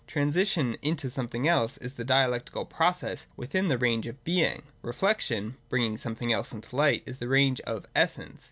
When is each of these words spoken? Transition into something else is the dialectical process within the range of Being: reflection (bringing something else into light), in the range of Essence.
Transition 0.07 0.75
into 0.81 1.11
something 1.11 1.47
else 1.47 1.77
is 1.77 1.93
the 1.93 2.03
dialectical 2.03 2.65
process 2.65 3.27
within 3.37 3.67
the 3.67 3.77
range 3.77 4.07
of 4.07 4.23
Being: 4.23 4.63
reflection 4.81 5.57
(bringing 5.69 5.95
something 5.95 6.33
else 6.33 6.51
into 6.51 6.75
light), 6.75 7.03
in 7.05 7.13
the 7.19 7.27
range 7.27 7.61
of 7.67 7.85
Essence. 7.95 8.39